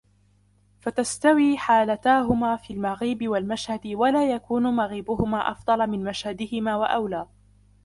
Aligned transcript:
فَتَسْتَوِي 0.81 1.57
حَالَتَاهُمَا 1.57 2.55
فِي 2.55 2.73
الْمَغِيبِ 2.73 3.27
وَالْمَشْهَدِ 3.27 3.81
وَلَا 3.87 4.31
يَكُونُ 4.31 4.63
مَغِيبُهُمَا 4.75 5.51
أَفْضَلَ 5.51 5.87
مِنْ 5.87 6.03
مَشْهَدِهِمَا 6.03 6.75
وَأَوْلَى 6.75 7.27